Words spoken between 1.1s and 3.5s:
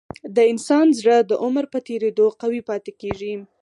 د عمر په تیریدو قوي پاتې کېږي.